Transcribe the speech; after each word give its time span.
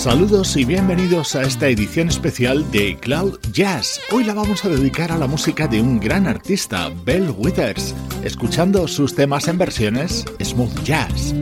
Saludos 0.00 0.56
y 0.56 0.64
bienvenidos 0.64 1.36
a 1.36 1.42
esta 1.42 1.68
edición 1.68 2.08
especial 2.08 2.70
de 2.70 2.96
Cloud 2.98 3.38
Jazz. 3.52 4.00
Hoy 4.10 4.24
la 4.24 4.32
vamos 4.32 4.64
a 4.64 4.70
dedicar 4.70 5.12
a 5.12 5.18
la 5.18 5.26
música 5.26 5.68
de 5.68 5.82
un 5.82 6.00
gran 6.00 6.26
artista, 6.26 6.90
Bell 7.04 7.34
Withers, 7.36 7.94
escuchando 8.24 8.88
sus 8.88 9.14
temas 9.14 9.46
en 9.46 9.58
versiones 9.58 10.24
smooth 10.42 10.84
jazz. 10.84 11.34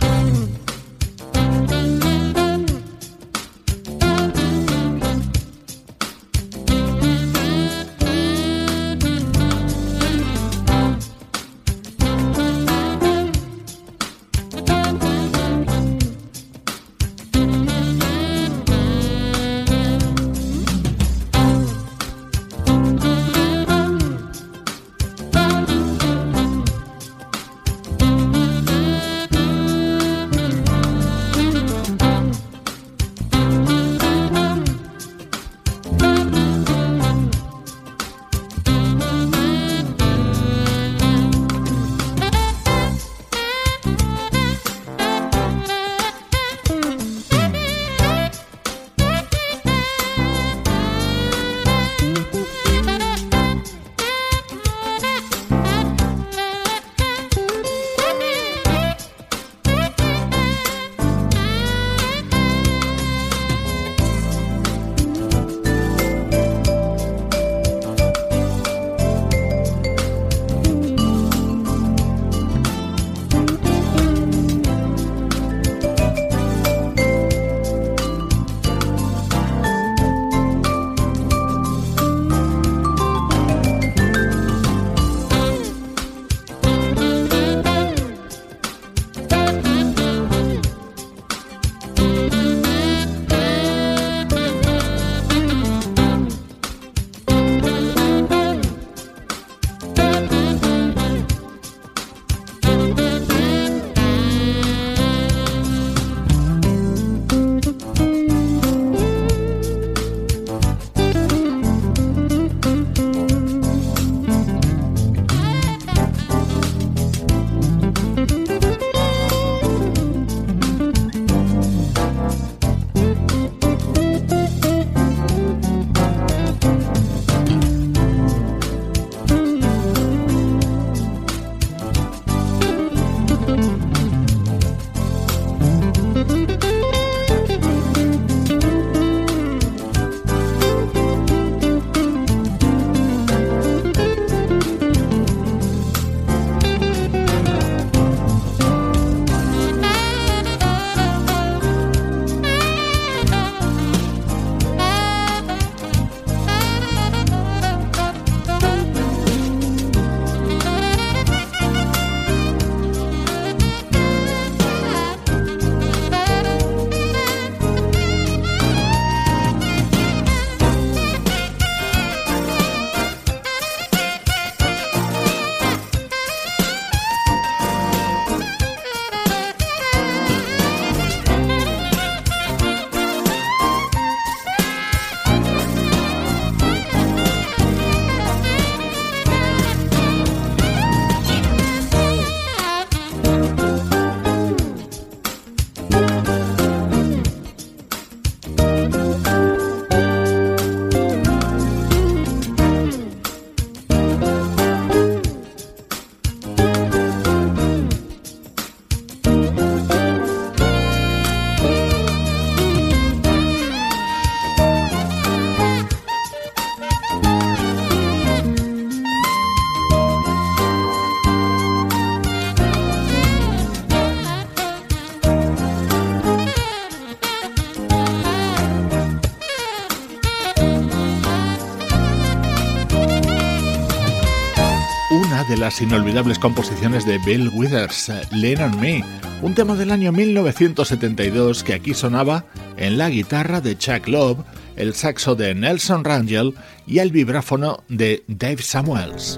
De 235.44 235.56
las 235.56 235.80
inolvidables 235.80 236.38
composiciones 236.38 237.06
de 237.06 237.18
Bill 237.18 237.50
Withers, 237.54 238.10
Lean 238.32 238.74
on 238.74 238.80
Me, 238.80 239.04
un 239.40 239.54
tema 239.54 239.74
del 239.76 239.92
año 239.92 240.10
1972 240.10 241.62
que 241.62 241.74
aquí 241.74 241.94
sonaba 241.94 242.44
en 242.76 242.98
la 242.98 243.08
guitarra 243.08 243.60
de 243.60 243.76
Chuck 243.78 244.08
Love, 244.08 244.38
el 244.76 244.94
saxo 244.94 245.36
de 245.36 245.54
Nelson 245.54 246.02
Rangel 246.02 246.54
y 246.86 246.98
el 246.98 247.12
vibráfono 247.12 247.84
de 247.88 248.24
Dave 248.26 248.62
Samuels. 248.62 249.36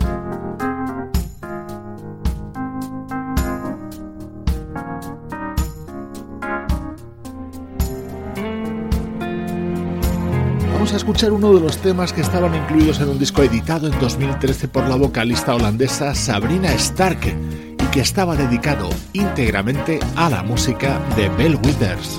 A 10.92 10.96
escuchar 10.96 11.32
uno 11.32 11.52
de 11.52 11.60
los 11.60 11.78
temas 11.78 12.12
que 12.12 12.20
estaban 12.20 12.54
incluidos 12.54 13.00
en 13.00 13.08
un 13.08 13.18
disco 13.18 13.42
editado 13.42 13.86
en 13.86 13.98
2013 14.00 14.68
por 14.68 14.88
la 14.88 14.96
vocalista 14.96 15.54
holandesa 15.54 16.14
Sabrina 16.14 16.72
Stark 16.72 17.20
y 17.78 17.84
que 17.92 18.00
estaba 18.00 18.34
dedicado 18.34 18.88
íntegramente 19.12 20.00
a 20.16 20.30
la 20.30 20.42
música 20.42 21.00
de 21.16 21.28
Bell 21.28 21.58
Withers. 21.64 22.18